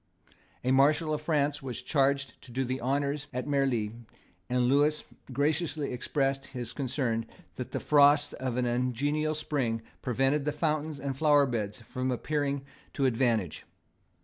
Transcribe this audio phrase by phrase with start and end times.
[0.63, 3.93] A Marshal of France was charged to do the honours of Marli;
[4.49, 10.51] and Lewis graciously expressed his concern that the frosts of an ungenial spring prevented the
[10.51, 13.63] fountains and flower beds from appearing to advantage.